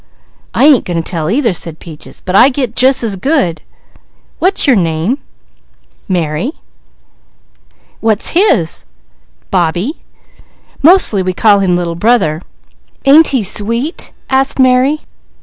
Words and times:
"I 0.55 0.65
ain't 0.65 0.85
going 0.85 0.97
to 1.03 1.07
tell 1.07 1.29
either," 1.29 1.53
said 1.53 1.77
Peaches, 1.77 2.23
"but 2.25 2.35
I 2.35 2.49
get 2.49 2.75
jus' 2.75 3.03
as 3.03 3.15
good! 3.17 3.61
What's 4.39 4.65
your 4.65 4.75
name?" 4.75 5.19
"Mary." 6.09 6.53
"What's 7.99 8.29
his?" 8.29 8.85
"Bobbie. 9.51 10.01
Mostly 10.81 11.21
we 11.21 11.33
call 11.33 11.59
him 11.59 11.75
little 11.75 11.93
brother. 11.93 12.41
Ain't 13.05 13.27
he 13.27 13.43
sweet?" 13.43 14.11
asked 14.27 14.57
Mary. 14.57 15.01